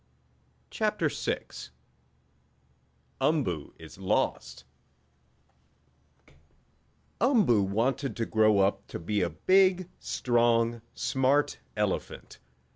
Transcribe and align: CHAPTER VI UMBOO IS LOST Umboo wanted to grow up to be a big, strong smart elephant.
CHAPTER 0.71 1.09
VI 1.09 1.43
UMBOO 3.21 3.75
IS 3.77 3.99
LOST 3.99 4.63
Umboo 7.21 7.61
wanted 7.61 8.15
to 8.15 8.25
grow 8.25 8.57
up 8.57 8.87
to 8.87 8.97
be 8.97 9.21
a 9.21 9.29
big, 9.29 9.91
strong 9.99 10.81
smart 10.95 11.59
elephant. 11.77 12.39